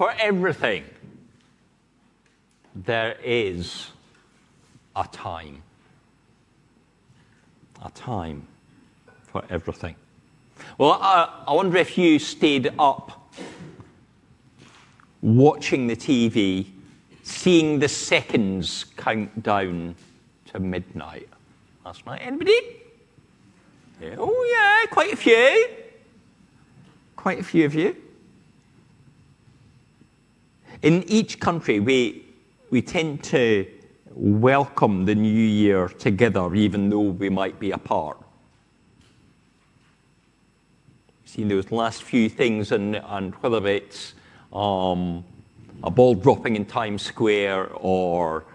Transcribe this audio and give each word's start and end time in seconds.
For 0.00 0.14
everything, 0.18 0.84
there 2.74 3.18
is 3.22 3.90
a 4.96 5.06
time. 5.12 5.62
A 7.84 7.90
time 7.90 8.46
for 9.24 9.44
everything. 9.50 9.94
Well, 10.78 10.92
I, 10.92 11.44
I 11.46 11.52
wonder 11.52 11.76
if 11.76 11.98
you 11.98 12.18
stayed 12.18 12.72
up 12.78 13.34
watching 15.20 15.86
the 15.86 15.96
TV, 15.96 16.64
seeing 17.22 17.78
the 17.78 17.88
seconds 17.88 18.86
count 18.96 19.42
down 19.42 19.96
to 20.46 20.60
midnight 20.60 21.28
last 21.84 22.06
night. 22.06 22.22
Anybody? 22.24 22.58
Yeah. 24.00 24.14
Oh, 24.16 24.46
yeah, 24.50 24.90
quite 24.90 25.12
a 25.12 25.16
few. 25.16 25.68
Quite 27.16 27.40
a 27.40 27.44
few 27.44 27.66
of 27.66 27.74
you. 27.74 27.94
In 30.82 31.04
each 31.08 31.38
country, 31.40 31.78
we, 31.78 32.24
we 32.70 32.80
tend 32.80 33.22
to 33.24 33.66
welcome 34.14 35.04
the 35.04 35.14
new 35.14 35.28
year 35.28 35.88
together, 35.88 36.54
even 36.54 36.88
though 36.88 37.00
we 37.00 37.28
might 37.28 37.60
be 37.60 37.72
apart. 37.72 38.16
Seen 41.26 41.48
those 41.48 41.70
last 41.70 42.02
few 42.02 42.30
things, 42.30 42.72
and, 42.72 42.96
and 42.96 43.34
whether 43.36 43.66
it's 43.66 44.14
um, 44.54 45.22
a 45.84 45.90
ball 45.90 46.14
dropping 46.14 46.56
in 46.56 46.64
Times 46.64 47.02
Square 47.02 47.68
or 47.74 48.46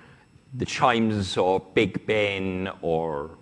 the 0.56 0.66
chimes 0.66 1.38
of 1.38 1.76
Big 1.76 2.08
Ben 2.08 2.72
or 2.82 3.38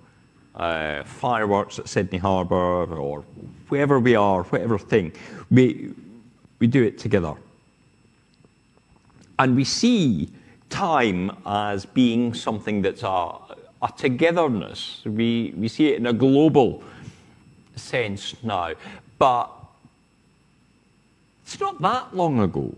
uh, 0.55 1.03
fireworks 1.03 1.79
at 1.79 1.87
Sydney 1.87 2.17
Harbour 2.17 2.97
or 2.97 3.21
wherever 3.69 3.97
we 3.97 4.15
are, 4.15 4.43
whatever 4.43 4.77
thing, 4.77 5.13
we, 5.49 5.93
we 6.59 6.67
do 6.67 6.83
it 6.83 6.97
together. 6.97 7.35
And 9.39 9.55
we 9.55 9.63
see 9.63 10.29
time 10.69 11.31
as 11.45 11.85
being 11.85 12.33
something 12.33 12.81
that's 12.81 13.03
a, 13.03 13.07
a 13.07 13.93
togetherness. 13.95 15.01
We, 15.05 15.53
we 15.57 15.67
see 15.67 15.87
it 15.87 15.97
in 15.97 16.07
a 16.07 16.13
global 16.13 16.83
sense 17.75 18.35
now. 18.43 18.73
But 19.17 19.49
it's 21.43 21.59
not 21.59 21.81
that 21.81 22.15
long 22.15 22.39
ago 22.39 22.73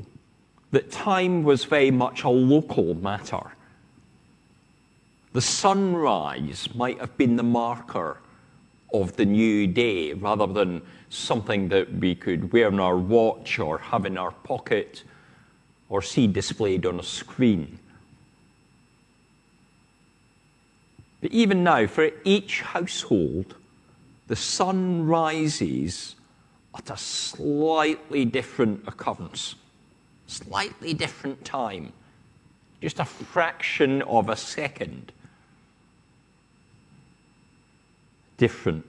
that 0.71 0.91
time 0.91 1.43
was 1.43 1.63
very 1.63 1.91
much 1.91 2.23
a 2.23 2.29
local 2.29 2.95
matter. 2.95 3.51
The 5.31 5.41
sunrise 5.41 6.67
might 6.75 6.99
have 6.99 7.15
been 7.17 7.35
the 7.35 7.43
marker 7.43 8.17
of 8.93 9.15
the 9.15 9.25
new 9.25 9.67
day 9.67 10.13
rather 10.13 10.47
than 10.47 10.81
something 11.09 11.69
that 11.69 11.93
we 11.93 12.15
could 12.15 12.51
wear 12.51 12.67
on 12.67 12.79
our 12.79 12.97
watch 12.97 13.59
or 13.59 13.77
have 13.77 14.05
in 14.05 14.17
our 14.17 14.31
pocket 14.31 15.03
or 15.89 16.01
see 16.01 16.27
displayed 16.27 16.85
on 16.85 16.99
a 16.99 17.03
screen. 17.03 17.79
But 21.21 21.31
even 21.31 21.63
now, 21.63 21.87
for 21.87 22.11
each 22.23 22.61
household, 22.61 23.55
the 24.27 24.35
sun 24.35 25.05
rises 25.05 26.15
at 26.77 26.89
a 26.89 26.97
slightly 26.97 28.25
different 28.25 28.87
occurrence, 28.87 29.55
slightly 30.27 30.93
different 30.93 31.45
time, 31.45 31.93
just 32.81 32.99
a 32.99 33.05
fraction 33.05 34.01
of 34.03 34.29
a 34.29 34.35
second 34.35 35.11
different, 38.37 38.85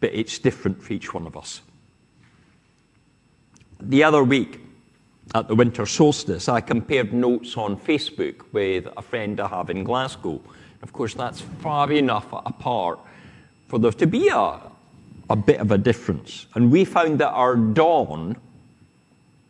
but 0.00 0.12
it's 0.12 0.38
different 0.38 0.82
for 0.82 0.92
each 0.92 1.14
one 1.14 1.26
of 1.26 1.36
us. 1.36 1.62
The 3.80 4.04
other 4.04 4.22
week, 4.22 4.60
at 5.34 5.48
the 5.48 5.54
winter 5.54 5.86
solstice, 5.86 6.48
I 6.48 6.60
compared 6.60 7.12
notes 7.12 7.56
on 7.56 7.76
Facebook 7.76 8.42
with 8.52 8.88
a 8.96 9.02
friend 9.02 9.40
I 9.40 9.48
have 9.48 9.70
in 9.70 9.84
Glasgow. 9.84 10.40
Of 10.82 10.92
course, 10.92 11.14
that's 11.14 11.40
far 11.40 11.90
enough 11.90 12.26
apart 12.32 12.98
for 13.68 13.78
there 13.78 13.92
to 13.92 14.06
be 14.06 14.28
a, 14.28 14.60
a 15.30 15.36
bit 15.36 15.60
of 15.60 15.70
a 15.70 15.78
difference. 15.78 16.46
And 16.54 16.70
we 16.70 16.84
found 16.84 17.18
that 17.20 17.30
our 17.30 17.56
dawn, 17.56 18.36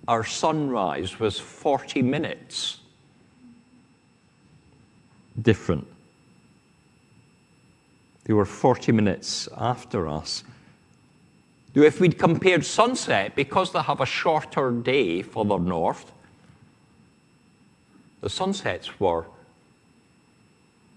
our 0.06 0.24
sunrise, 0.24 1.18
was 1.18 1.38
40 1.38 2.02
minutes 2.02 2.78
different. 5.40 5.86
They 8.24 8.34
were 8.34 8.44
40 8.44 8.92
minutes 8.92 9.48
after 9.56 10.06
us. 10.06 10.44
If 11.74 12.00
we'd 12.00 12.18
compared 12.18 12.64
sunset, 12.66 13.34
because 13.34 13.72
they 13.72 13.80
have 13.80 14.00
a 14.00 14.06
shorter 14.06 14.70
day 14.70 15.22
further 15.22 15.58
north, 15.58 16.12
the 18.20 18.28
sunsets 18.28 19.00
were 19.00 19.26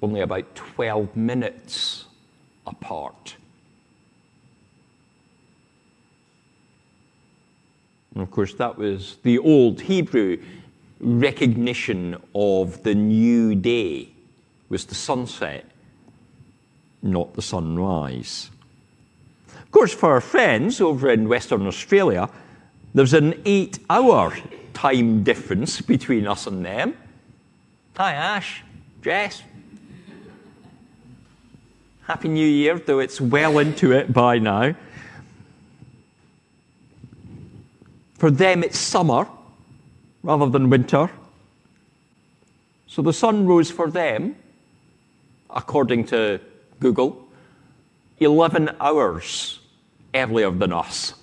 only 0.01 0.21
about 0.21 0.53
12 0.55 1.15
minutes 1.15 2.05
apart. 2.67 3.37
And 8.13 8.21
of 8.21 8.31
course, 8.31 8.53
that 8.55 8.77
was 8.77 9.17
the 9.23 9.39
old 9.39 9.81
Hebrew 9.81 10.41
recognition 10.99 12.21
of 12.33 12.83
the 12.83 12.95
new 12.95 13.55
day 13.55 14.09
was 14.69 14.85
the 14.85 14.95
sunset 14.95 15.65
not 17.05 17.35
the 17.35 17.41
sunrise. 17.41 18.49
Of 19.75 19.79
course, 19.79 19.93
for 19.93 20.11
our 20.13 20.21
friends 20.21 20.79
over 20.79 21.09
in 21.09 21.27
Western 21.27 21.67
Australia, 21.67 22.29
there's 22.93 23.13
an 23.13 23.41
eight 23.43 23.77
hour 23.89 24.33
time 24.73 25.21
difference 25.21 25.81
between 25.81 26.27
us 26.27 26.47
and 26.47 26.65
them. 26.65 26.95
Hi, 27.97 28.13
Ash, 28.13 28.63
Jess. 29.01 29.43
Happy 32.03 32.29
New 32.29 32.47
Year, 32.47 32.79
though 32.79 32.99
it's 32.99 33.19
well 33.19 33.59
into 33.59 33.91
it 33.91 34.13
by 34.13 34.39
now. 34.39 34.75
For 38.13 38.31
them, 38.31 38.63
it's 38.63 38.79
summer 38.79 39.27
rather 40.23 40.47
than 40.47 40.69
winter. 40.69 41.11
So 42.87 43.01
the 43.01 43.11
sun 43.11 43.45
rose 43.45 43.71
for 43.71 43.91
them, 43.91 44.37
according 45.49 46.05
to 46.05 46.39
Google, 46.79 47.27
11 48.21 48.69
hours 48.79 49.59
earlier 50.15 50.49
than 50.49 50.73
us. 50.73 51.13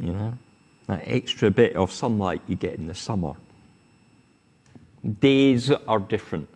You 0.00 0.12
know, 0.12 0.38
that 0.86 1.02
extra 1.04 1.50
bit 1.50 1.76
of 1.76 1.92
sunlight 1.92 2.42
you 2.48 2.56
get 2.56 2.74
in 2.74 2.86
the 2.86 2.94
summer. 2.94 3.34
Days 5.20 5.70
are 5.70 5.98
different. 5.98 6.48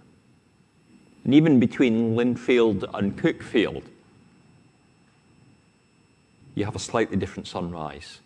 And 1.24 1.34
even 1.34 1.60
between 1.60 2.16
Lindfield 2.16 2.88
and 2.94 3.16
Cuckfield, 3.16 3.82
you 6.54 6.64
have 6.64 6.74
a 6.74 6.80
slightly 6.80 7.16
different 7.16 7.46
sunrise. 7.46 8.20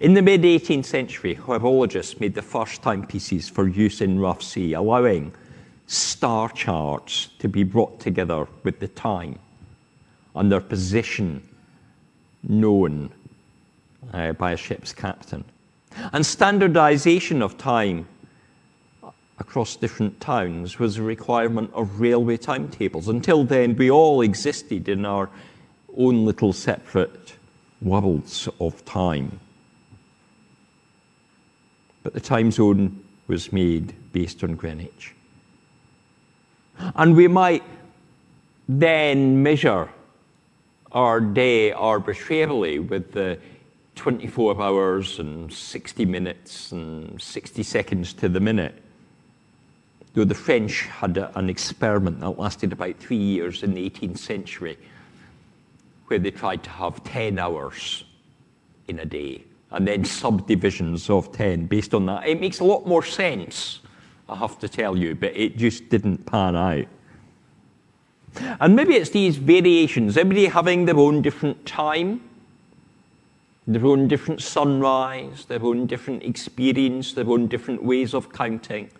In 0.00 0.14
the 0.14 0.22
mid 0.22 0.42
18th 0.42 0.84
century, 0.84 1.36
horologists 1.36 2.20
made 2.20 2.34
the 2.34 2.42
first 2.42 2.82
timepieces 2.82 3.48
for 3.48 3.66
use 3.66 4.00
in 4.00 4.20
rough 4.20 4.42
sea, 4.42 4.74
allowing 4.74 5.32
star 5.92 6.48
charts 6.50 7.28
to 7.38 7.48
be 7.48 7.62
brought 7.64 8.00
together 8.00 8.46
with 8.62 8.80
the 8.80 8.88
time 8.88 9.38
and 10.34 10.50
their 10.50 10.60
position 10.60 11.46
known 12.42 13.10
uh, 14.12 14.32
by 14.32 14.52
a 14.52 14.56
ship's 14.56 14.92
captain. 14.92 15.44
And 16.12 16.24
standardization 16.24 17.42
of 17.42 17.58
time 17.58 18.08
across 19.38 19.76
different 19.76 20.20
towns 20.20 20.78
was 20.78 20.96
a 20.96 21.02
requirement 21.02 21.70
of 21.74 22.00
railway 22.00 22.36
timetables. 22.36 23.08
Until 23.08 23.44
then, 23.44 23.76
we 23.76 23.90
all 23.90 24.22
existed 24.22 24.88
in 24.88 25.04
our 25.04 25.28
own 25.96 26.24
little 26.24 26.52
separate 26.52 27.34
worlds 27.82 28.48
of 28.60 28.84
time 28.84 29.40
but 32.02 32.14
the 32.14 32.20
time 32.20 32.50
zone 32.50 33.04
was 33.28 33.52
made 33.52 33.94
based 34.12 34.42
on 34.42 34.54
Greenwich. 34.54 35.14
And 36.78 37.16
we 37.16 37.28
might 37.28 37.62
then 38.68 39.42
measure 39.42 39.88
our 40.92 41.20
day 41.20 41.72
arbitrarily 41.72 42.78
with 42.78 43.12
the 43.12 43.38
24 43.96 44.60
hours 44.60 45.18
and 45.18 45.52
60 45.52 46.04
minutes 46.04 46.72
and 46.72 47.20
60 47.20 47.62
seconds 47.62 48.12
to 48.14 48.28
the 48.28 48.40
minute. 48.40 48.74
Though 50.14 50.24
the 50.24 50.34
French 50.34 50.82
had 50.82 51.16
a, 51.16 51.36
an 51.38 51.48
experiment 51.48 52.20
that 52.20 52.38
lasted 52.38 52.72
about 52.72 52.96
three 52.96 53.16
years 53.16 53.62
in 53.62 53.74
the 53.74 53.88
18th 53.88 54.18
century, 54.18 54.78
where 56.06 56.18
they 56.18 56.30
tried 56.30 56.62
to 56.64 56.70
have 56.70 57.02
10 57.04 57.38
hours 57.38 58.04
in 58.88 58.98
a 58.98 59.06
day 59.06 59.44
and 59.70 59.88
then 59.88 60.04
subdivisions 60.04 61.08
of 61.08 61.32
10 61.32 61.66
based 61.66 61.94
on 61.94 62.06
that. 62.06 62.26
It 62.26 62.40
makes 62.40 62.60
a 62.60 62.64
lot 62.64 62.86
more 62.86 63.02
sense, 63.02 63.80
I 64.32 64.36
have 64.36 64.58
to 64.60 64.68
tell 64.68 64.96
you, 64.96 65.14
but 65.14 65.36
it 65.36 65.58
just 65.58 65.90
didn't 65.90 66.24
pan 66.24 66.56
out. 66.56 66.86
And 68.60 68.74
maybe 68.74 68.94
it's 68.94 69.10
these 69.10 69.36
variations, 69.36 70.16
everybody 70.16 70.46
having 70.46 70.86
their 70.86 70.96
own 70.96 71.20
different 71.20 71.66
time, 71.66 72.22
their 73.66 73.84
own 73.84 74.08
different 74.08 74.40
sunrise, 74.40 75.44
their 75.44 75.62
own 75.62 75.86
different 75.86 76.22
experience, 76.22 77.12
their 77.12 77.28
own 77.28 77.46
different 77.46 77.84
ways 77.84 78.14
of 78.14 78.32
counting, 78.32 78.90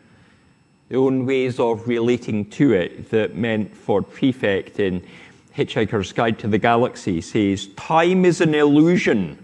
their 0.90 0.98
own 0.98 1.24
ways 1.24 1.58
of 1.58 1.88
relating 1.88 2.44
to 2.50 2.74
it 2.74 3.08
that 3.08 3.34
meant 3.34 3.74
Ford 3.74 4.10
Prefect 4.10 4.80
in 4.80 5.02
Hitchhiker's 5.56 6.12
Guide 6.12 6.38
to 6.40 6.48
the 6.48 6.58
Galaxy 6.58 7.22
says, 7.22 7.68
Time 7.68 8.26
is 8.26 8.42
an 8.42 8.54
illusion, 8.54 9.38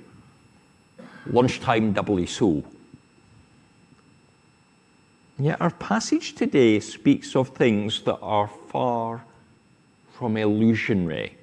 lunchtime 1.26 1.94
doubly 1.94 2.26
so. 2.26 2.62
Yet 5.38 5.60
our 5.60 5.70
passage 5.70 6.34
today 6.34 6.80
speaks 6.80 7.36
of 7.36 7.50
things 7.50 8.02
that 8.02 8.18
are 8.18 8.48
far 8.48 9.24
from 10.10 10.36
illusionary. 10.36 11.36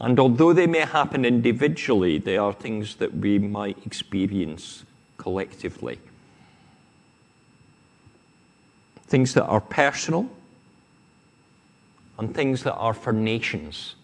And 0.00 0.20
although 0.20 0.52
they 0.52 0.68
may 0.68 0.80
happen 0.80 1.24
individually, 1.24 2.18
they 2.18 2.36
are 2.36 2.52
things 2.52 2.96
that 2.96 3.12
we 3.16 3.40
might 3.40 3.76
experience 3.84 4.84
collectively. 5.16 5.98
Things 9.06 9.34
that 9.34 9.44
are 9.46 9.60
personal 9.60 10.28
and 12.18 12.32
things 12.32 12.62
that 12.62 12.74
are 12.74 12.94
for 12.94 13.12
nations. 13.12 13.96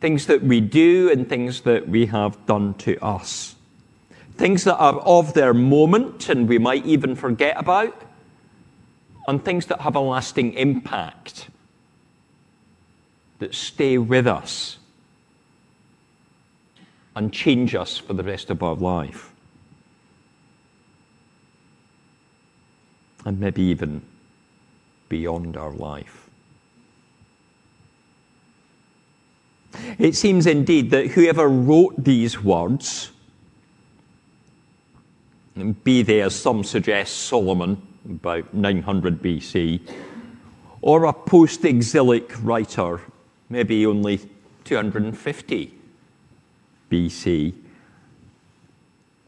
Things 0.00 0.26
that 0.26 0.42
we 0.42 0.60
do 0.60 1.10
and 1.12 1.28
things 1.28 1.60
that 1.60 1.88
we 1.88 2.06
have 2.06 2.44
done 2.46 2.74
to 2.74 2.98
us 3.04 3.54
things 4.40 4.64
that 4.64 4.78
are 4.78 4.98
of 5.00 5.34
their 5.34 5.52
moment 5.52 6.30
and 6.30 6.48
we 6.48 6.58
might 6.58 6.86
even 6.86 7.14
forget 7.14 7.54
about, 7.58 7.94
and 9.28 9.44
things 9.44 9.66
that 9.66 9.82
have 9.82 9.94
a 9.94 10.00
lasting 10.00 10.54
impact, 10.54 11.50
that 13.38 13.54
stay 13.54 13.98
with 13.98 14.26
us 14.26 14.78
and 17.14 17.34
change 17.34 17.74
us 17.74 17.98
for 17.98 18.14
the 18.14 18.22
rest 18.22 18.48
of 18.48 18.62
our 18.62 18.74
life. 18.74 19.30
And 23.26 23.38
maybe 23.38 23.60
even 23.60 24.00
beyond 25.10 25.58
our 25.58 25.72
life. 25.72 26.30
It 29.98 30.16
seems 30.16 30.46
indeed 30.46 30.90
that 30.92 31.08
whoever 31.08 31.46
wrote 31.46 32.02
these 32.02 32.42
words 32.42 33.10
be 35.82 36.02
they, 36.02 36.22
as 36.22 36.34
some 36.34 36.64
suggest, 36.64 37.16
Solomon, 37.16 37.80
about 38.08 38.54
900 38.54 39.22
BC, 39.22 39.80
or 40.80 41.04
a 41.04 41.12
post 41.12 41.64
exilic 41.64 42.32
writer, 42.42 43.00
maybe 43.48 43.84
only 43.84 44.20
250 44.64 45.74
BC. 46.90 47.54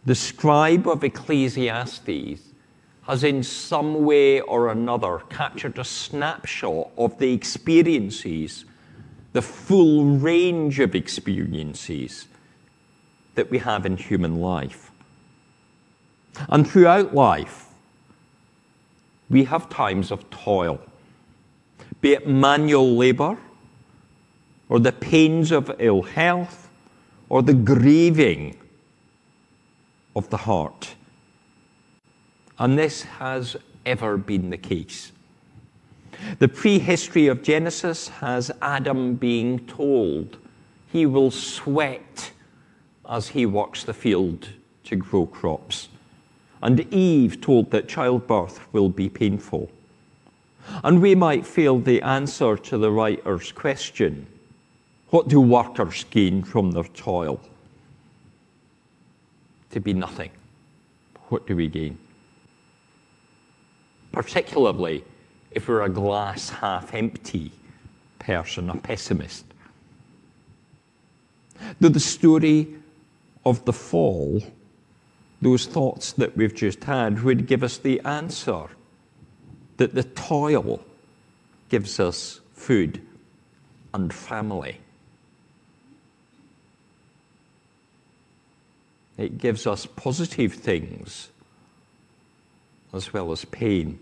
The 0.04 0.14
scribe 0.14 0.88
of 0.88 1.04
Ecclesiastes 1.04 2.40
has, 3.02 3.24
in 3.24 3.42
some 3.42 4.04
way 4.04 4.40
or 4.40 4.70
another, 4.70 5.22
captured 5.28 5.78
a 5.78 5.84
snapshot 5.84 6.90
of 6.96 7.18
the 7.18 7.32
experiences, 7.32 8.64
the 9.32 9.42
full 9.42 10.04
range 10.04 10.78
of 10.78 10.94
experiences 10.94 12.28
that 13.34 13.50
we 13.50 13.58
have 13.58 13.86
in 13.86 13.96
human 13.96 14.40
life. 14.40 14.91
And 16.48 16.68
throughout 16.68 17.14
life, 17.14 17.68
we 19.28 19.44
have 19.44 19.68
times 19.68 20.10
of 20.10 20.28
toil, 20.30 20.80
be 22.00 22.12
it 22.12 22.26
manual 22.26 22.96
labor, 22.96 23.38
or 24.68 24.80
the 24.80 24.92
pains 24.92 25.50
of 25.50 25.74
ill 25.78 26.02
health, 26.02 26.70
or 27.28 27.42
the 27.42 27.54
grieving 27.54 28.56
of 30.14 30.28
the 30.30 30.36
heart. 30.36 30.94
And 32.58 32.78
this 32.78 33.02
has 33.02 33.56
ever 33.86 34.16
been 34.16 34.50
the 34.50 34.58
case. 34.58 35.12
The 36.38 36.48
prehistory 36.48 37.26
of 37.26 37.42
Genesis 37.42 38.08
has 38.08 38.50
Adam 38.60 39.14
being 39.14 39.66
told 39.66 40.36
he 40.86 41.06
will 41.06 41.30
sweat 41.30 42.32
as 43.08 43.28
he 43.28 43.46
works 43.46 43.82
the 43.82 43.94
field 43.94 44.50
to 44.84 44.96
grow 44.96 45.26
crops. 45.26 45.88
And 46.62 46.80
Eve 46.94 47.40
told 47.40 47.70
that 47.72 47.88
childbirth 47.88 48.72
will 48.72 48.88
be 48.88 49.08
painful. 49.08 49.70
And 50.84 51.02
we 51.02 51.14
might 51.14 51.44
feel 51.44 51.80
the 51.80 52.00
answer 52.02 52.56
to 52.56 52.78
the 52.78 52.90
writer's 52.90 53.50
question 53.52 54.26
what 55.10 55.28
do 55.28 55.40
workers 55.42 56.04
gain 56.04 56.42
from 56.42 56.70
their 56.70 56.84
toil? 56.84 57.38
To 59.72 59.80
be 59.80 59.92
nothing. 59.92 60.30
What 61.28 61.46
do 61.46 61.54
we 61.54 61.68
gain? 61.68 61.98
Particularly 64.10 65.04
if 65.50 65.68
we're 65.68 65.82
a 65.82 65.90
glass 65.90 66.48
half 66.48 66.94
empty 66.94 67.52
person, 68.20 68.70
a 68.70 68.76
pessimist. 68.76 69.44
Though 71.78 71.90
the 71.90 72.00
story 72.00 72.68
of 73.44 73.62
the 73.66 73.72
fall 73.74 74.42
those 75.42 75.66
thoughts 75.66 76.12
that 76.12 76.36
we've 76.36 76.54
just 76.54 76.84
had 76.84 77.22
would 77.24 77.46
give 77.46 77.64
us 77.64 77.76
the 77.76 78.00
answer 78.00 78.68
that 79.76 79.94
the 79.94 80.04
toil 80.04 80.80
gives 81.68 81.98
us 81.98 82.40
food 82.54 83.02
and 83.92 84.14
family. 84.14 84.78
It 89.18 89.36
gives 89.36 89.66
us 89.66 89.84
positive 89.84 90.54
things 90.54 91.28
as 92.92 93.12
well 93.12 93.32
as 93.32 93.44
pain. 93.46 93.98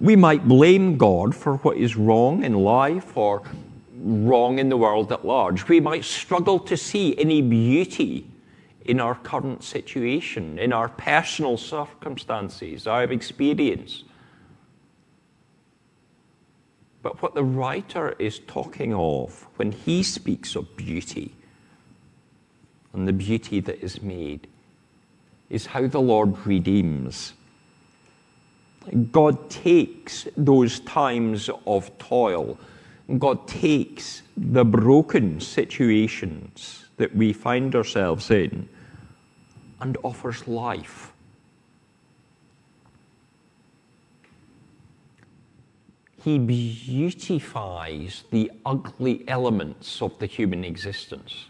We 0.00 0.16
might 0.16 0.48
blame 0.48 0.96
God 0.96 1.34
for 1.34 1.58
what 1.58 1.76
is 1.76 1.96
wrong 1.96 2.42
in 2.42 2.54
life 2.54 3.16
or 3.16 3.42
wrong 3.98 4.58
in 4.58 4.70
the 4.70 4.76
world 4.76 5.12
at 5.12 5.26
large. 5.26 5.68
We 5.68 5.80
might 5.80 6.04
struggle 6.04 6.58
to 6.60 6.76
see 6.76 7.18
any 7.18 7.42
beauty 7.42 8.26
in 8.84 9.00
our 9.00 9.14
current 9.14 9.62
situation, 9.62 10.58
in 10.58 10.72
our 10.72 10.88
personal 10.88 11.56
circumstances, 11.56 12.86
our 12.86 13.04
experience. 13.04 14.04
But 17.02 17.20
what 17.22 17.34
the 17.34 17.44
writer 17.44 18.14
is 18.18 18.40
talking 18.40 18.94
of 18.94 19.46
when 19.56 19.72
he 19.72 20.02
speaks 20.02 20.54
of 20.54 20.76
beauty 20.76 21.34
and 22.92 23.08
the 23.08 23.12
beauty 23.12 23.60
that 23.60 23.82
is 23.82 24.02
made 24.02 24.46
is 25.50 25.66
how 25.66 25.86
the 25.86 26.00
Lord 26.00 26.46
redeems. 26.46 27.34
God 29.10 29.50
takes 29.50 30.26
those 30.36 30.80
times 30.80 31.50
of 31.66 31.96
toil, 31.98 32.58
God 33.18 33.46
takes 33.46 34.22
the 34.36 34.64
broken 34.64 35.40
situations 35.40 36.86
that 36.96 37.14
we 37.14 37.32
find 37.32 37.74
ourselves 37.74 38.30
in 38.30 38.68
and 39.82 39.98
offers 40.04 40.46
life. 40.46 41.12
He 46.22 46.38
beautifies 46.38 48.22
the 48.30 48.52
ugly 48.64 49.24
elements 49.26 50.00
of 50.00 50.16
the 50.20 50.26
human 50.26 50.64
existence. 50.64 51.46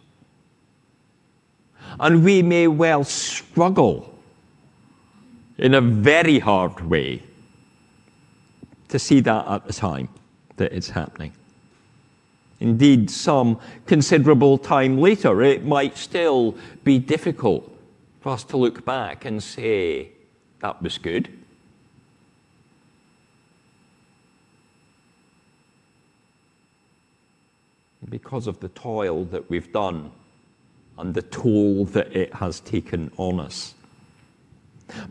And 2.01 2.25
we 2.25 2.43
may 2.43 2.69
well 2.69 3.05
struggle 3.05 4.19
in 5.59 5.75
a 5.75 5.83
very 5.83 6.39
hard 6.39 6.81
way 6.81 7.23
to 8.89 8.99
see 8.99 9.21
that 9.21 9.47
at 9.47 9.67
the 9.67 9.75
time 9.75 10.09
that 10.57 10.73
it's 10.73 10.89
happening. 10.89 11.35
Indeed, 12.61 13.11
some 13.11 13.61
considerable 13.87 14.57
time 14.57 14.97
later, 14.97 15.43
it 15.43 15.67
might 15.67 15.99
still 15.99 16.57
be 16.83 16.99
difficult 16.99 17.72
for 18.23 18.31
us 18.31 18.45
to 18.45 18.57
look 18.57 18.85
back 18.85 19.25
and 19.25 19.43
say, 19.43 20.12
that 20.61 20.81
was 20.81 20.97
good. 20.97 21.29
Because 28.09 28.47
of 28.47 28.61
the 28.61 28.69
toil 28.69 29.25
that 29.26 29.50
we've 29.50 29.73
done 29.73 30.12
and 30.99 31.14
the 31.14 31.23
toll 31.23 31.85
that 31.87 32.14
it 32.14 32.33
has 32.35 32.61
taken 32.61 33.11
on 33.17 33.41
us. 33.41 33.75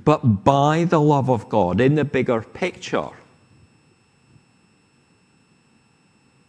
But 0.06 0.44
by 0.44 0.86
the 0.86 1.02
love 1.02 1.30
of 1.30 1.50
God, 1.50 1.82
in 1.82 1.96
the 1.96 2.06
bigger 2.06 2.42
picture, 2.42 3.10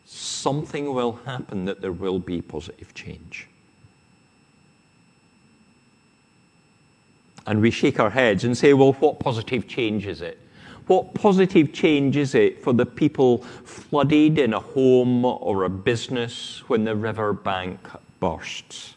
something 0.04 0.92
will 0.92 1.20
happen 1.24 1.64
that 1.64 1.80
there 1.80 1.92
will 1.92 2.18
be 2.18 2.40
positive 2.40 2.94
change. 2.94 3.48
And 7.46 7.60
we 7.60 7.70
shake 7.70 7.98
our 7.98 8.10
heads 8.10 8.44
and 8.44 8.56
say, 8.56 8.72
well, 8.72 8.92
what 8.94 9.18
positive 9.18 9.66
change 9.66 10.06
is 10.06 10.20
it? 10.20 10.38
What 10.86 11.14
positive 11.14 11.72
change 11.72 12.16
is 12.16 12.34
it 12.34 12.62
for 12.62 12.72
the 12.72 12.86
people 12.86 13.38
flooded 13.64 14.38
in 14.38 14.52
a 14.52 14.60
home 14.60 15.24
or 15.24 15.64
a 15.64 15.70
business 15.70 16.62
when 16.68 16.84
the 16.84 16.96
river 16.96 17.32
bank 17.32 17.78
bursts? 18.20 18.94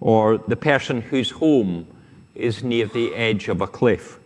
Or 0.00 0.38
the 0.38 0.56
person 0.56 1.00
whose 1.00 1.30
home 1.30 1.86
is 2.34 2.62
near 2.62 2.86
the 2.86 3.14
edge 3.14 3.48
of 3.48 3.60
a 3.60 3.66
cliff 3.66 4.18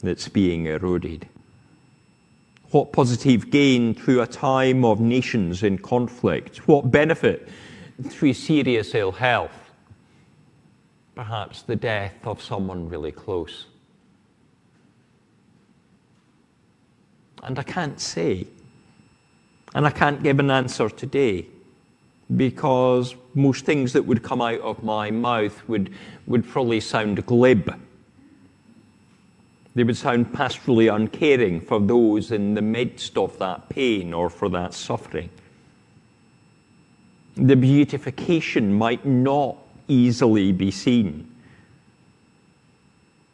that's 0.00 0.28
being 0.28 0.66
eroded? 0.66 1.28
What 2.70 2.92
positive 2.92 3.50
gain 3.50 3.94
through 3.94 4.22
a 4.22 4.26
time 4.26 4.84
of 4.84 5.00
nations 5.00 5.62
in 5.62 5.78
conflict? 5.78 6.66
What 6.66 6.90
benefit 6.90 7.48
through 8.08 8.32
serious 8.32 8.94
ill 8.94 9.12
health? 9.12 9.63
Perhaps 11.14 11.62
the 11.62 11.76
death 11.76 12.14
of 12.24 12.42
someone 12.42 12.88
really 12.88 13.12
close. 13.12 13.66
And 17.42 17.58
I 17.58 17.62
can't 17.62 18.00
say. 18.00 18.46
And 19.74 19.86
I 19.86 19.90
can't 19.90 20.22
give 20.22 20.38
an 20.40 20.50
answer 20.50 20.88
today 20.88 21.46
because 22.36 23.14
most 23.34 23.64
things 23.64 23.92
that 23.92 24.04
would 24.04 24.22
come 24.22 24.40
out 24.40 24.60
of 24.60 24.82
my 24.82 25.10
mouth 25.10 25.68
would, 25.68 25.92
would 26.26 26.48
probably 26.48 26.80
sound 26.80 27.24
glib. 27.26 27.78
They 29.74 29.84
would 29.84 29.96
sound 29.96 30.32
pastorally 30.32 30.94
uncaring 30.94 31.60
for 31.60 31.80
those 31.80 32.30
in 32.30 32.54
the 32.54 32.62
midst 32.62 33.18
of 33.18 33.38
that 33.38 33.68
pain 33.68 34.14
or 34.14 34.30
for 34.30 34.48
that 34.50 34.72
suffering. 34.72 35.30
The 37.36 37.56
beautification 37.56 38.72
might 38.72 39.04
not 39.04 39.58
easily 39.88 40.52
be 40.52 40.70
seen. 40.70 41.30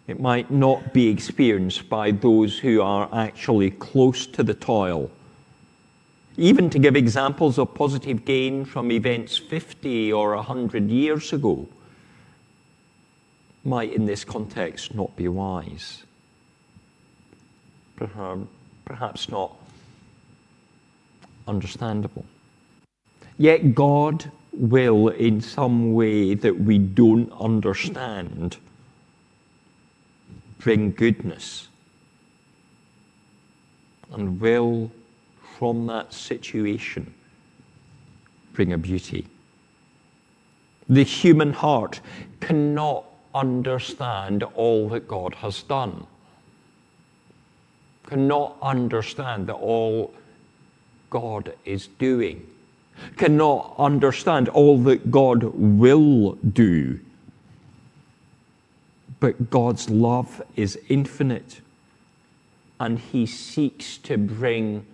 It 0.07 0.19
might 0.21 0.51
not 0.51 0.93
be 0.93 1.09
experienced 1.09 1.89
by 1.89 2.11
those 2.11 2.59
who 2.59 2.83
are 2.83 3.09
actually 3.13 3.71
close 3.71 4.27
to 4.29 4.43
the 4.43 4.55
toil. 4.55 5.11
Even 6.37 6.71
to 6.71 6.79
give 6.79 6.97
examples 6.97 7.59
of 7.59 7.75
positive 7.75 8.25
gain 8.25 8.65
from 8.65 8.91
events 8.91 9.37
50 9.37 10.13
or 10.13 10.35
100 10.35 10.91
years 10.91 11.33
ago 11.33 11.69
might, 13.63 13.93
in 13.93 14.07
this 14.07 14.25
context, 14.25 14.95
not 14.95 15.15
be 15.17 15.29
wise. 15.29 16.05
Perhaps 18.85 19.29
not 19.29 19.55
understandable. 21.47 22.25
Yet 23.37 23.75
God 23.75 24.31
will, 24.61 25.09
in 25.09 25.41
some 25.41 25.95
way 25.95 26.35
that 26.35 26.61
we 26.61 26.79
don't 26.79 27.33
understand, 27.33 28.59
bring 30.59 30.93
goodness. 30.93 31.69
And 34.13 34.41
will, 34.41 34.91
from 35.59 35.87
that 35.87 36.13
situation, 36.13 37.15
bring 38.53 38.73
a 38.73 38.79
beauty. 38.79 39.27
The 40.89 41.05
human 41.05 41.53
heart 41.53 42.01
cannot 42.41 43.05
understand 43.35 44.43
all 44.43 44.89
that 44.91 45.09
God 45.09 45.37
has 45.37 45.63
done, 45.63 46.07
cannot 48.07 48.57
understand 48.61 49.47
that 49.47 49.55
all 49.55 50.13
God 51.09 51.55
is 51.65 51.87
doing 51.87 52.47
cannot 53.17 53.75
understand 53.79 54.49
all 54.49 54.79
that 54.79 55.11
God 55.11 55.43
will 55.55 56.33
do. 56.35 57.01
But 59.19 59.51
God's 59.51 59.91
love 59.91 60.43
is 60.57 60.79
infinite, 60.89 61.61
and 62.79 62.99
He 62.99 63.27
seeks 63.27 63.99
to 63.99 64.17
bring 64.17 64.87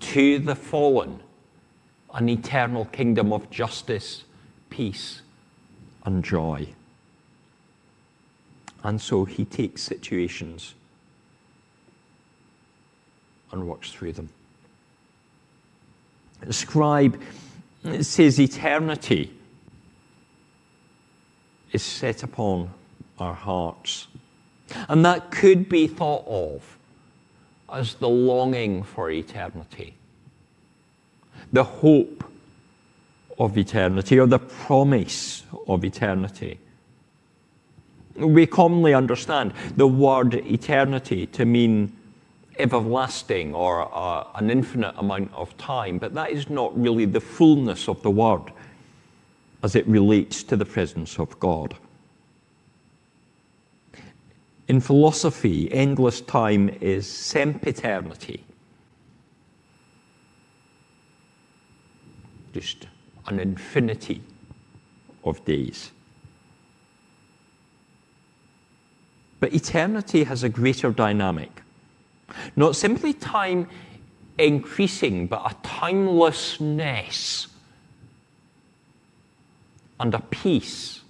to 0.00 0.38
the 0.38 0.54
fallen 0.54 1.20
an 2.14 2.28
eternal 2.28 2.84
kingdom 2.86 3.32
of 3.32 3.50
justice, 3.50 4.24
peace, 4.70 5.22
and 6.04 6.24
joy. 6.24 6.68
And 8.84 9.00
so 9.00 9.24
He 9.24 9.44
takes 9.44 9.82
situations 9.82 10.74
and 13.50 13.66
works 13.66 13.90
through 13.90 14.12
them. 14.12 14.28
Scribe 16.50 17.20
says 18.00 18.38
eternity 18.40 19.32
is 21.72 21.82
set 21.82 22.22
upon 22.22 22.70
our 23.18 23.34
hearts. 23.34 24.08
And 24.88 25.04
that 25.04 25.30
could 25.30 25.68
be 25.68 25.86
thought 25.86 26.24
of 26.26 26.78
as 27.72 27.94
the 27.94 28.08
longing 28.08 28.82
for 28.82 29.10
eternity, 29.10 29.94
the 31.52 31.64
hope 31.64 32.24
of 33.38 33.56
eternity, 33.58 34.18
or 34.18 34.26
the 34.26 34.38
promise 34.38 35.44
of 35.66 35.84
eternity. 35.84 36.58
We 38.16 38.46
commonly 38.46 38.94
understand 38.94 39.52
the 39.76 39.86
word 39.86 40.34
eternity 40.34 41.26
to 41.26 41.44
mean 41.44 41.94
everlasting 42.58 43.54
or 43.54 43.88
uh, 43.94 44.26
an 44.34 44.50
infinite 44.50 44.94
amount 44.96 45.32
of 45.34 45.56
time, 45.56 45.98
but 45.98 46.14
that 46.14 46.30
is 46.30 46.48
not 46.50 46.78
really 46.78 47.04
the 47.04 47.20
fullness 47.20 47.88
of 47.88 48.02
the 48.02 48.10
word 48.10 48.52
as 49.62 49.74
it 49.74 49.86
relates 49.88 50.42
to 50.44 50.56
the 50.56 50.64
presence 50.64 51.18
of 51.18 51.38
God. 51.40 51.76
In 54.68 54.80
philosophy, 54.80 55.72
endless 55.72 56.20
time 56.20 56.68
is 56.80 57.06
sempiternity. 57.06 58.44
Just 62.52 62.88
an 63.26 63.38
infinity 63.38 64.22
of 65.24 65.44
days. 65.44 65.92
But 69.38 69.52
eternity 69.52 70.24
has 70.24 70.42
a 70.42 70.48
greater 70.48 70.90
dynamic. 70.90 71.62
Not 72.54 72.76
simply 72.76 73.12
time 73.12 73.68
increasing, 74.38 75.26
but 75.26 75.50
a 75.50 75.54
timelessness 75.66 77.48
and 79.98 80.14
a 80.14 80.20
peace. 80.20 81.02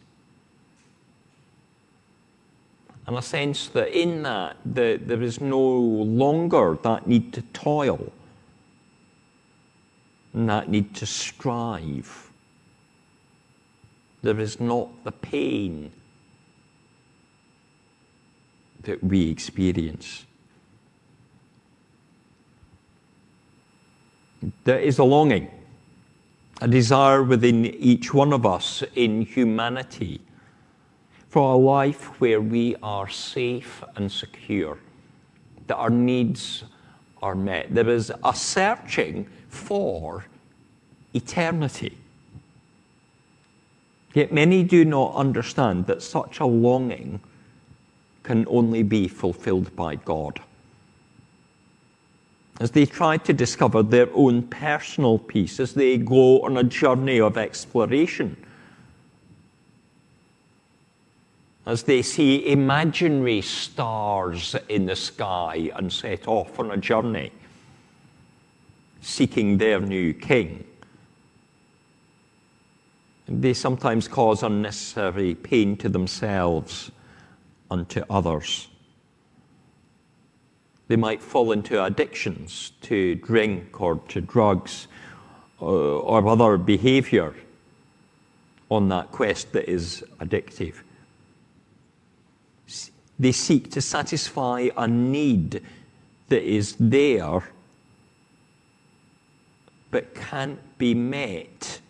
And 3.06 3.16
a 3.16 3.22
sense 3.22 3.68
that 3.68 3.96
in 3.96 4.22
that, 4.24 4.56
the, 4.64 5.00
there 5.02 5.22
is 5.22 5.40
no 5.40 5.60
longer 5.60 6.76
that 6.82 7.06
need 7.06 7.32
to 7.34 7.42
toil 7.52 8.12
and 10.32 10.48
that 10.48 10.68
need 10.68 10.94
to 10.96 11.06
strive. 11.06 12.30
There 14.22 14.40
is 14.40 14.60
not 14.60 14.88
the 15.04 15.12
pain 15.12 15.92
that 18.82 19.02
we 19.02 19.30
experience. 19.30 20.26
There 24.64 24.78
is 24.78 24.98
a 24.98 25.04
longing, 25.04 25.50
a 26.60 26.68
desire 26.68 27.22
within 27.22 27.66
each 27.66 28.14
one 28.14 28.32
of 28.32 28.46
us 28.46 28.82
in 28.94 29.22
humanity 29.22 30.20
for 31.28 31.54
a 31.54 31.56
life 31.56 32.20
where 32.20 32.40
we 32.40 32.76
are 32.82 33.08
safe 33.08 33.82
and 33.96 34.10
secure, 34.10 34.78
that 35.66 35.76
our 35.76 35.90
needs 35.90 36.64
are 37.22 37.34
met. 37.34 37.74
There 37.74 37.88
is 37.88 38.12
a 38.24 38.34
searching 38.34 39.26
for 39.48 40.24
eternity. 41.12 41.98
Yet 44.14 44.32
many 44.32 44.62
do 44.62 44.84
not 44.84 45.14
understand 45.14 45.86
that 45.86 46.02
such 46.02 46.40
a 46.40 46.46
longing 46.46 47.20
can 48.22 48.46
only 48.48 48.82
be 48.82 49.08
fulfilled 49.08 49.74
by 49.76 49.96
God 49.96 50.40
as 52.60 52.70
they 52.70 52.86
try 52.86 53.16
to 53.18 53.32
discover 53.32 53.82
their 53.82 54.08
own 54.14 54.42
personal 54.42 55.18
peace, 55.18 55.60
as 55.60 55.74
they 55.74 55.98
go 55.98 56.40
on 56.42 56.56
a 56.56 56.64
journey 56.64 57.20
of 57.20 57.36
exploration, 57.36 58.36
as 61.66 61.82
they 61.82 62.00
see 62.00 62.50
imaginary 62.50 63.42
stars 63.42 64.54
in 64.68 64.86
the 64.86 64.96
sky 64.96 65.70
and 65.76 65.92
set 65.92 66.26
off 66.28 66.58
on 66.58 66.70
a 66.70 66.76
journey, 66.76 67.30
seeking 69.00 69.58
their 69.58 69.80
new 69.80 70.14
king. 70.14 70.64
They 73.28 73.54
sometimes 73.54 74.06
cause 74.06 74.44
unnecessary 74.44 75.34
pain 75.34 75.76
to 75.78 75.88
themselves 75.88 76.92
and 77.70 77.88
to 77.88 78.06
others. 78.08 78.68
They 80.88 80.96
might 80.96 81.20
fall 81.20 81.52
into 81.52 81.82
addictions 81.82 82.72
to 82.82 83.16
drink 83.16 83.80
or 83.80 83.96
to 84.08 84.20
drugs 84.20 84.86
or, 85.58 85.68
uh, 85.68 86.20
or 86.20 86.28
other 86.28 86.56
behavior 86.56 87.34
on 88.70 88.88
that 88.88 89.10
quest 89.12 89.52
that 89.52 89.68
is 89.68 90.04
addictive. 90.20 90.74
They 93.18 93.32
seek 93.32 93.70
to 93.70 93.80
satisfy 93.80 94.68
a 94.76 94.86
need 94.86 95.62
that 96.28 96.42
is 96.42 96.76
there 96.78 97.42
but 99.90 100.14
can't 100.14 100.58
be 100.78 100.94
met 100.94 101.80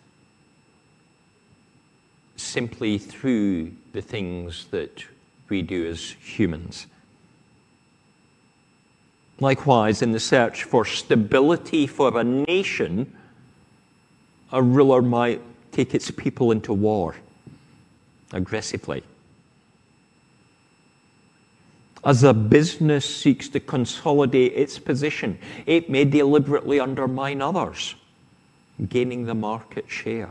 simply 2.36 2.98
through 2.98 3.72
the 3.92 4.02
things 4.02 4.66
that 4.70 5.04
we 5.48 5.62
do 5.62 5.86
as 5.86 6.14
humans. 6.20 6.86
Likewise, 9.40 10.00
in 10.00 10.12
the 10.12 10.20
search 10.20 10.64
for 10.64 10.84
stability 10.84 11.86
for 11.86 12.18
a 12.18 12.24
nation, 12.24 13.12
a 14.50 14.62
ruler 14.62 15.02
might 15.02 15.42
take 15.72 15.94
its 15.94 16.10
people 16.10 16.52
into 16.52 16.72
war 16.72 17.16
aggressively. 18.32 19.02
As 22.04 22.22
a 22.22 22.32
business 22.32 23.04
seeks 23.04 23.48
to 23.50 23.60
consolidate 23.60 24.52
its 24.54 24.78
position, 24.78 25.38
it 25.66 25.90
may 25.90 26.04
deliberately 26.04 26.78
undermine 26.80 27.42
others, 27.42 27.96
gaining 28.88 29.26
the 29.26 29.34
market 29.34 29.90
share. 29.90 30.30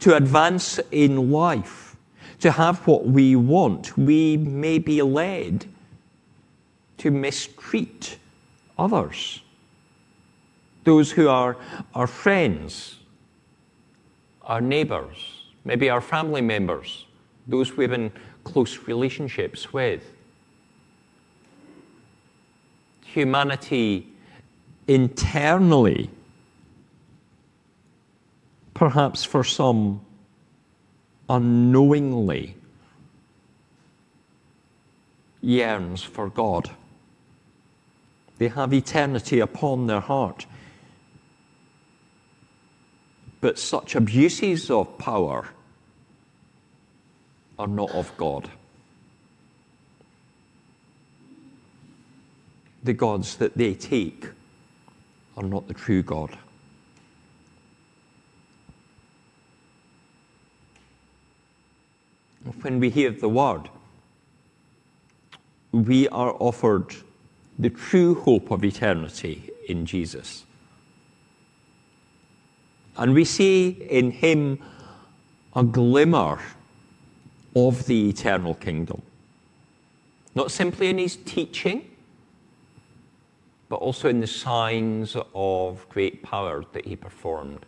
To 0.00 0.14
advance 0.14 0.78
in 0.90 1.32
life, 1.32 1.96
to 2.40 2.50
have 2.50 2.86
what 2.86 3.06
we 3.06 3.34
want, 3.36 3.96
we 3.96 4.36
may 4.36 4.78
be 4.78 5.00
led 5.00 5.66
to 6.98 7.10
mistreat 7.10 8.18
others. 8.78 9.42
Those 10.84 11.10
who 11.10 11.28
are 11.28 11.56
our 11.94 12.06
friends, 12.06 12.98
our 14.42 14.60
neighbors, 14.60 15.16
maybe 15.64 15.90
our 15.90 16.00
family 16.00 16.40
members, 16.40 17.06
those 17.46 17.76
we're 17.76 17.92
in 17.92 18.12
close 18.44 18.78
relationships 18.86 19.72
with. 19.72 20.12
Humanity 23.04 24.06
internally, 24.86 26.10
perhaps 28.74 29.24
for 29.24 29.42
some 29.42 30.00
unknowingly, 31.28 32.54
yearns 35.40 36.02
for 36.02 36.28
God. 36.28 36.70
They 38.38 38.48
have 38.48 38.72
eternity 38.74 39.40
upon 39.40 39.86
their 39.86 40.00
heart. 40.00 40.46
But 43.40 43.58
such 43.58 43.94
abuses 43.94 44.70
of 44.70 44.98
power 44.98 45.48
are 47.58 47.66
not 47.66 47.90
of 47.92 48.14
God. 48.16 48.50
The 52.82 52.92
gods 52.92 53.36
that 53.36 53.56
they 53.56 53.74
take 53.74 54.26
are 55.36 55.42
not 55.42 55.68
the 55.68 55.74
true 55.74 56.02
God. 56.02 56.36
When 62.62 62.78
we 62.78 62.90
hear 62.90 63.10
the 63.10 63.28
word, 63.28 63.68
we 65.72 66.08
are 66.08 66.36
offered 66.38 66.94
the 67.58 67.70
true 67.70 68.14
hope 68.14 68.50
of 68.50 68.64
eternity 68.64 69.50
in 69.68 69.86
Jesus. 69.86 70.44
And 72.96 73.14
we 73.14 73.24
see 73.24 73.68
in 73.68 74.10
him 74.10 74.58
a 75.54 75.62
glimmer 75.62 76.38
of 77.54 77.86
the 77.86 78.10
eternal 78.10 78.54
kingdom. 78.54 79.02
Not 80.34 80.50
simply 80.50 80.88
in 80.88 80.98
his 80.98 81.16
teaching, 81.16 81.90
but 83.68 83.76
also 83.76 84.08
in 84.08 84.20
the 84.20 84.26
signs 84.26 85.16
of 85.34 85.88
great 85.88 86.22
power 86.22 86.64
that 86.72 86.86
he 86.86 86.94
performed. 86.94 87.64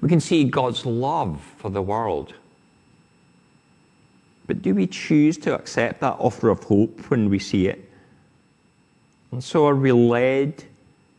We 0.00 0.08
can 0.08 0.20
see 0.20 0.44
God's 0.44 0.84
love 0.84 1.40
for 1.56 1.70
the 1.70 1.82
world. 1.82 2.34
But 4.46 4.62
do 4.62 4.74
we 4.74 4.86
choose 4.86 5.36
to 5.38 5.54
accept 5.54 6.00
that 6.00 6.16
offer 6.18 6.48
of 6.48 6.62
hope 6.64 7.10
when 7.10 7.30
we 7.30 7.38
see 7.38 7.68
it? 7.68 7.87
And 9.30 9.42
so 9.42 9.66
are 9.66 9.74
we 9.74 9.92
led 9.92 10.64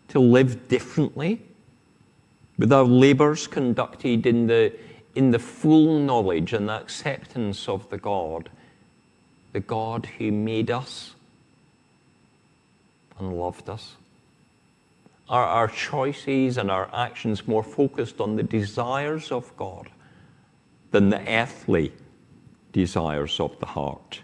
to 0.09 0.19
live 0.19 0.67
differently 0.67 1.41
with 2.57 2.73
our 2.73 2.83
labours 2.83 3.47
conducted 3.47 4.25
in 4.25 4.47
the, 4.47 4.73
in 5.15 5.31
the 5.31 5.39
full 5.39 5.99
knowledge 5.99 6.53
and 6.53 6.69
acceptance 6.69 7.69
of 7.69 7.89
the 7.89 7.97
God, 7.97 8.49
the 9.53 9.59
God 9.59 10.07
who 10.17 10.31
made 10.31 10.71
us 10.71 11.15
and 13.19 13.37
loved 13.39 13.69
us? 13.69 13.95
Are 15.29 15.45
our 15.45 15.67
choices 15.67 16.57
and 16.57 16.71
our 16.71 16.89
actions 16.91 17.47
more 17.47 17.63
focused 17.63 18.19
on 18.19 18.35
the 18.35 18.43
desires 18.43 19.31
of 19.31 19.55
God 19.55 19.89
than 20.89 21.09
the 21.09 21.21
earthly 21.29 21.93
desires 22.71 23.39
of 23.39 23.59
the 23.59 23.67
heart? 23.67 24.21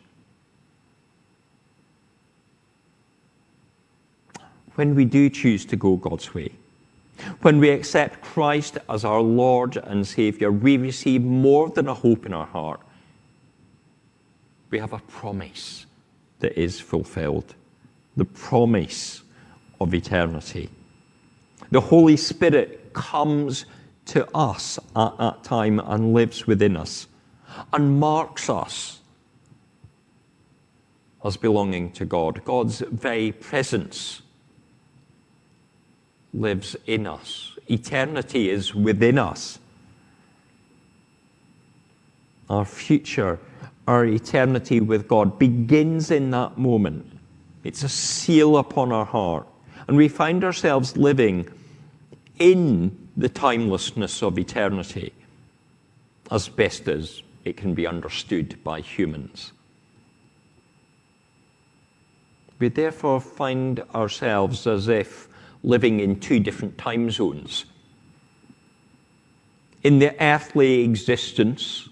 When 4.75 4.95
we 4.95 5.05
do 5.05 5.29
choose 5.29 5.65
to 5.65 5.75
go 5.75 5.95
God's 5.95 6.33
way. 6.33 6.51
When 7.41 7.59
we 7.59 7.69
accept 7.69 8.21
Christ 8.21 8.77
as 8.89 9.05
our 9.05 9.21
Lord 9.21 9.77
and 9.77 10.05
Savior, 10.05 10.51
we 10.51 10.77
receive 10.77 11.23
more 11.23 11.69
than 11.69 11.87
a 11.87 11.93
hope 11.93 12.25
in 12.25 12.33
our 12.33 12.45
heart. 12.45 12.81
We 14.69 14.79
have 14.79 14.93
a 14.93 14.99
promise 14.99 15.85
that 16.39 16.59
is 16.59 16.79
fulfilled 16.79 17.55
the 18.17 18.25
promise 18.25 19.23
of 19.79 19.93
eternity. 19.93 20.69
The 21.71 21.81
Holy 21.81 22.17
Spirit 22.17 22.93
comes 22.93 23.65
to 24.05 24.27
us 24.35 24.79
at 24.95 25.17
that 25.17 25.43
time 25.43 25.79
and 25.79 26.13
lives 26.13 26.47
within 26.47 26.77
us 26.77 27.07
and 27.73 27.99
marks 27.99 28.49
us 28.49 28.99
as 31.23 31.37
belonging 31.37 31.91
to 31.93 32.05
God. 32.05 32.43
God's 32.45 32.79
very 32.79 33.31
presence 33.31 34.21
lives 36.39 36.75
in 36.85 37.07
us. 37.07 37.57
Eternity 37.69 38.49
is 38.49 38.75
within 38.75 39.17
us. 39.17 39.59
Our 42.49 42.65
future, 42.65 43.39
our 43.87 44.05
eternity 44.05 44.79
with 44.79 45.07
God 45.07 45.39
begins 45.39 46.11
in 46.11 46.31
that 46.31 46.57
moment. 46.57 47.11
It's 47.63 47.83
a 47.83 47.89
seal 47.89 48.57
upon 48.57 48.91
our 48.91 49.05
heart. 49.05 49.47
And 49.87 49.97
we 49.97 50.07
find 50.07 50.43
ourselves 50.43 50.97
living 50.97 51.47
in 52.37 53.09
the 53.17 53.29
timelessness 53.29 54.21
of 54.21 54.37
eternity 54.37 55.13
as 56.31 56.49
best 56.49 56.87
as 56.87 57.21
it 57.43 57.55
can 57.57 57.73
be 57.73 57.87
understood 57.87 58.61
by 58.63 58.81
humans. 58.81 59.51
We 62.59 62.69
therefore 62.69 63.19
find 63.19 63.81
ourselves 63.93 64.65
as 64.65 64.87
if 64.87 65.27
living 65.65 65.99
in 65.99 66.19
two 66.19 66.39
different 66.39 66.77
time 66.77 67.09
zones. 67.09 67.65
In 69.81 69.97
the 69.97 70.15
earthly 70.23 70.83
existence, 70.83 71.89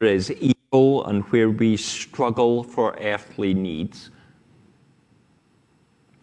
there 0.00 0.08
is 0.08 0.32
evil 0.32 1.04
and 1.06 1.22
where 1.24 1.50
we 1.50 1.76
struggle 1.76 2.62
for 2.62 2.96
earthly 2.98 3.52
needs, 3.52 4.10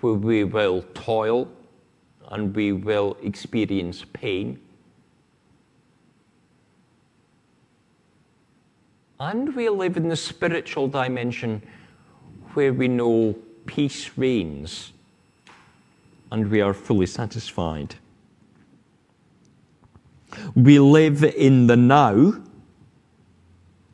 where 0.02 0.14
we 0.16 0.44
will 0.44 0.84
toil 0.96 1.48
and 2.30 2.56
we 2.56 2.72
will 2.72 3.16
experience 3.22 4.04
pain. 4.14 4.60
And 9.20 9.56
we 9.56 9.70
live 9.70 9.98
in 9.98 10.10
the 10.10 10.16
spiritual 10.16 10.88
dimension 10.88 11.62
where 12.56 12.74
we 12.74 12.88
know 12.88 13.36
peace 13.68 14.18
reigns 14.18 14.93
and 16.34 16.50
we 16.50 16.62
are 16.62 16.74
fully 16.74 17.06
satisfied. 17.06 17.94
We 20.56 20.80
live 20.80 21.24
in 21.24 21.68
the 21.68 21.78
now 21.78 22.34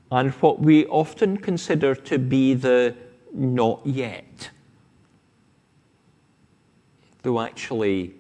and 0.10 0.32
what 0.36 0.62
we 0.62 0.86
often 0.86 1.36
consider 1.36 1.94
to 1.94 2.18
be 2.18 2.54
the 2.54 2.96
not 3.34 3.82
yet. 3.86 4.52
Though 7.24 7.42
actually 7.42 8.16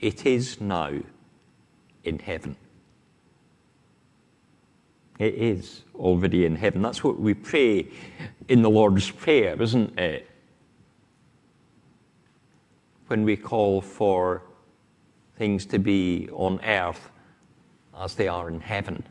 it 0.00 0.26
is 0.26 0.60
now 0.60 0.94
in 2.02 2.18
heaven. 2.18 2.56
It 5.20 5.34
is 5.34 5.82
already 5.94 6.46
in 6.46 6.56
heaven. 6.56 6.82
That's 6.82 7.04
what 7.04 7.20
we 7.20 7.32
pray 7.32 7.86
in 8.48 8.62
the 8.62 8.70
Lord's 8.70 9.08
Prayer, 9.08 9.62
isn't 9.62 9.96
it? 9.96 10.28
When 13.08 13.24
we 13.24 13.36
call 13.36 13.80
for 13.80 14.42
things 15.36 15.66
to 15.66 15.78
be 15.78 16.28
on 16.32 16.60
earth 16.64 17.10
as 17.98 18.14
they 18.14 18.28
are 18.28 18.48
in 18.48 18.60
heaven. 18.60 19.04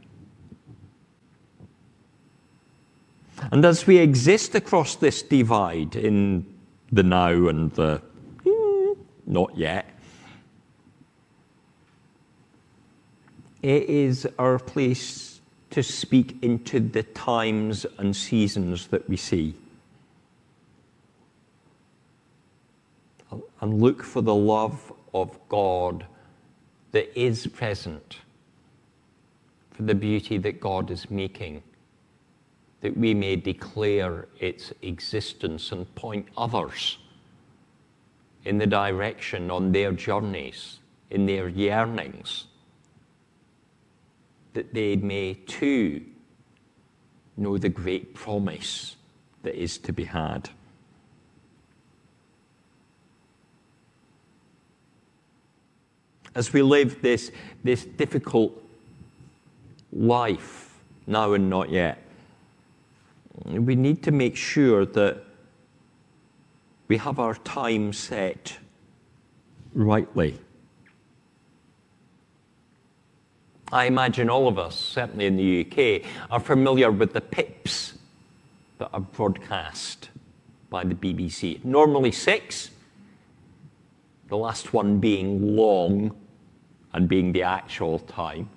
And 3.52 3.66
as 3.66 3.86
we 3.86 3.98
exist 3.98 4.56
across 4.56 4.96
this 4.96 5.22
divide 5.22 5.96
in 5.96 6.46
the 6.92 7.04
now 7.04 7.48
and 7.48 7.72
the 7.72 8.02
mm, 8.44 8.98
not 9.26 9.58
yet, 9.58 9.90
it 13.62 13.90
is 13.90 14.28
our 14.40 14.60
place 14.60 15.42
to 15.72 15.84
speak 15.84 16.38
into 16.42 16.80
the 16.80 17.04
times 17.04 17.86
and 17.98 18.16
seasons 18.16 18.88
that 18.88 19.10
we 19.10 19.18
see. 19.18 19.56
And 23.66 23.82
look 23.82 24.04
for 24.04 24.22
the 24.22 24.36
love 24.36 24.94
of 25.12 25.40
God 25.50 26.06
that 26.92 27.20
is 27.20 27.48
present, 27.48 28.20
for 29.72 29.82
the 29.82 29.96
beauty 29.96 30.38
that 30.38 30.60
God 30.60 30.92
is 30.92 31.10
making 31.10 31.64
that 32.82 32.96
we 32.96 33.16
may 33.16 33.36
declare 33.36 34.28
its 34.40 34.72
existence 34.84 35.72
and 35.72 35.96
point 35.96 36.28
others 36.38 37.00
in 38.44 38.60
the 38.60 38.68
direction 38.68 39.50
on 39.50 39.72
their 39.72 39.92
journeys, 39.92 40.78
in 41.10 41.26
their 41.26 41.50
yearnings, 41.50 42.46
that 44.54 44.76
they 44.76 44.96
may 44.96 45.34
too 45.34 46.06
know 47.36 47.58
the 47.58 47.70
great 47.70 48.14
promise 48.14 48.96
that 49.42 49.56
is 49.56 49.80
to 49.80 49.92
be 49.92 50.04
had. 50.04 50.52
As 56.36 56.52
we 56.52 56.62
live 56.62 57.02
this, 57.02 57.32
this 57.64 57.86
difficult 57.86 58.62
life, 59.94 60.78
now 61.08 61.32
and 61.32 61.50
not 61.50 61.70
yet, 61.70 62.02
we 63.46 63.76
need 63.76 64.04
to 64.04 64.12
make 64.12 64.36
sure 64.36 64.86
that 64.86 65.24
we 66.90 66.98
have 66.98 67.20
our 67.20 67.36
time 67.36 67.94
set 67.94 68.58
rightly. 69.74 70.38
I 73.72 73.86
imagine 73.86 74.30
all 74.30 74.48
of 74.48 74.60
us, 74.60 74.76
certainly 74.76 75.26
in 75.26 75.38
the 75.38 75.66
UK, 75.66 76.10
are 76.30 76.40
familiar 76.40 76.92
with 76.92 77.14
the 77.14 77.22
pips 77.22 77.98
that 78.78 78.90
are 78.94 79.00
broadcast 79.00 80.10
by 80.70 80.84
the 80.84 80.96
BBC. 80.96 81.64
Normally 81.64 82.12
six, 82.12 82.72
the 84.28 84.38
last 84.38 84.74
one 84.74 85.00
being 85.00 85.56
long 85.56 86.16
and 86.96 87.08
being 87.08 87.32
the 87.32 87.44
actual 87.44 88.00
time 88.00 88.50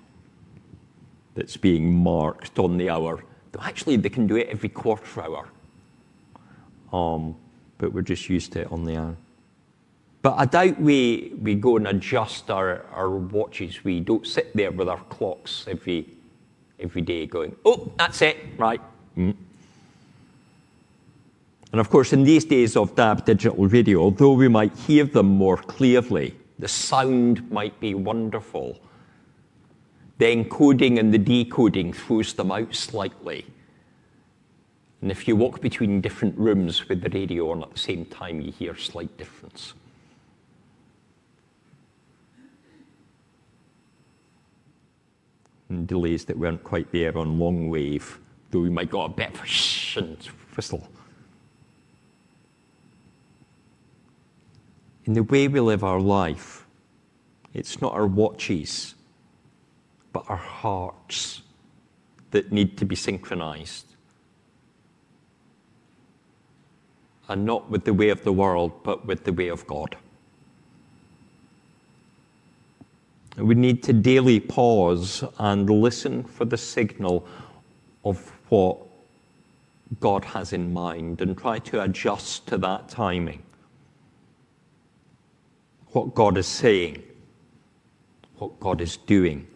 that's 1.35 1.57
being 1.57 1.93
marked 1.93 2.57
on 2.57 2.77
the 2.77 2.89
hour 2.89 3.23
Actually, 3.59 3.97
they 3.97 4.09
can 4.09 4.27
do 4.27 4.35
it 4.35 4.47
every 4.49 4.69
quarter 4.69 5.21
hour. 5.21 5.47
Um, 6.93 7.35
but 7.77 7.93
we're 7.93 8.01
just 8.01 8.29
used 8.29 8.51
to 8.53 8.61
it 8.61 8.71
on 8.71 8.83
the 8.85 8.97
hour. 8.97 9.15
But 10.21 10.35
I 10.37 10.45
doubt 10.45 10.79
we, 10.81 11.33
we 11.41 11.55
go 11.55 11.77
and 11.77 11.87
adjust 11.87 12.51
our, 12.51 12.85
our 12.93 13.09
watches. 13.09 13.83
We 13.83 14.01
don't 14.01 14.27
sit 14.27 14.55
there 14.55 14.71
with 14.71 14.89
our 14.89 14.99
clocks 15.05 15.65
every, 15.67 16.09
every 16.79 17.01
day 17.01 17.25
going, 17.25 17.55
oh, 17.63 17.91
that's 17.97 18.21
it, 18.21 18.37
right. 18.57 18.81
Mm. 19.17 19.35
And 21.71 21.79
of 21.79 21.89
course, 21.89 22.11
in 22.13 22.23
these 22.23 22.45
days 22.45 22.75
of 22.75 22.95
DAB 22.95 23.25
digital 23.25 23.67
radio, 23.67 24.01
although 24.01 24.33
we 24.33 24.47
might 24.47 24.75
hear 24.75 25.05
them 25.05 25.27
more 25.27 25.57
clearly, 25.57 26.35
the 26.59 26.67
sound 26.67 27.49
might 27.51 27.79
be 27.79 27.95
wonderful 27.95 28.79
the 30.19 30.25
encoding 30.25 30.99
and 30.99 31.13
the 31.13 31.17
decoding 31.17 31.93
throws 31.93 32.33
them 32.33 32.51
out 32.51 32.75
slightly. 32.75 33.45
And 35.01 35.09
if 35.09 35.29
you 35.29 35.35
walk 35.37 35.61
between 35.61 36.01
different 36.01 36.37
rooms 36.37 36.89
with 36.89 37.01
the 37.01 37.09
radio 37.09 37.51
on 37.51 37.63
at 37.63 37.71
the 37.71 37.79
same 37.79 38.03
time, 38.05 38.41
you 38.41 38.51
hear 38.51 38.73
a 38.73 38.79
slight 38.79 39.17
difference. 39.17 39.73
And 45.69 45.87
delays 45.87 46.25
that 46.25 46.37
weren't 46.37 46.65
quite 46.65 46.91
there 46.91 47.17
on 47.17 47.39
long 47.39 47.69
wave, 47.69 48.19
though 48.51 48.59
we 48.59 48.69
might 48.69 48.89
got 48.89 49.05
a 49.05 49.13
bit 49.13 49.33
of 49.33 49.41
a 49.41 49.45
shh 49.45 49.95
and 49.95 50.17
whistle. 50.53 50.85
In 55.09 55.15
the 55.15 55.23
way 55.23 55.47
we 55.47 55.59
live 55.59 55.83
our 55.83 55.99
life, 55.99 56.67
it's 57.55 57.81
not 57.81 57.93
our 57.93 58.05
watches 58.05 58.93
but 60.13 60.23
our 60.29 60.35
hearts 60.35 61.41
that 62.29 62.51
need 62.51 62.77
to 62.77 62.85
be 62.85 62.95
synchronized. 62.95 63.87
And 67.27 67.43
not 67.43 67.71
with 67.71 67.85
the 67.85 67.93
way 67.95 68.09
of 68.09 68.23
the 68.23 68.31
world, 68.31 68.83
but 68.83 69.07
with 69.07 69.23
the 69.23 69.33
way 69.33 69.47
of 69.47 69.65
God. 69.65 69.97
We 73.35 73.55
need 73.55 73.81
to 73.83 73.93
daily 73.93 74.39
pause 74.39 75.23
and 75.39 75.67
listen 75.67 76.23
for 76.23 76.45
the 76.45 76.57
signal 76.57 77.25
of 78.05 78.31
what 78.49 78.77
God 79.99 80.23
has 80.23 80.53
in 80.53 80.71
mind 80.71 81.21
and 81.21 81.35
try 81.35 81.57
to 81.57 81.81
adjust 81.81 82.45
to 82.49 82.59
that 82.59 82.89
timing. 82.89 83.41
What 85.91 86.13
God 86.13 86.37
is 86.37 86.47
saying, 86.47 87.03
what 88.37 88.59
God 88.59 88.81
is 88.81 88.97
doing 88.97 89.47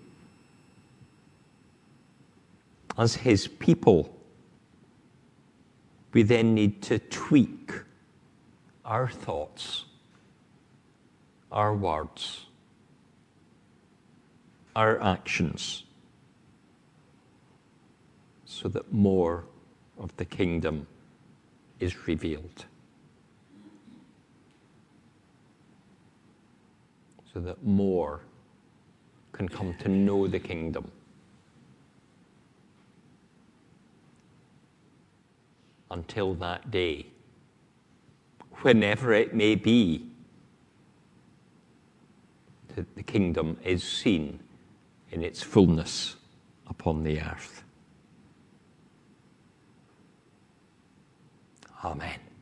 as 2.98 3.16
his 3.16 3.48
people, 3.48 4.16
we 6.12 6.24
then 6.24 6.54
need 6.54 6.82
to 6.84 7.00
tweak 7.00 7.72
our 8.86 9.08
thoughts, 9.08 9.86
our 11.52 11.76
words, 11.76 12.46
our 14.76 15.02
actions, 15.02 15.84
so 18.46 18.68
that 18.70 18.94
more 18.94 19.46
of 19.98 20.16
the 20.18 20.26
kingdom 20.26 20.86
is 21.80 22.08
revealed. 22.08 22.66
So 27.34 27.40
that 27.40 27.64
more 27.64 28.22
can 29.32 29.50
come 29.50 29.76
to 29.80 29.90
know 29.90 30.28
the 30.28 30.40
kingdom. 30.40 30.92
until 35.94 36.34
that 36.34 36.72
day, 36.72 37.06
whenever 38.64 39.14
it 39.14 39.34
may 39.34 39.56
be, 39.56 40.10
that 42.76 42.96
the 42.96 43.04
kingdom 43.04 43.58
is 43.64 43.84
seen 43.84 44.40
in 45.12 45.24
its 45.24 45.44
fullness 45.44 46.16
upon 46.68 47.04
the 47.04 47.22
earth. 47.22 47.64
Amen. 51.84 52.33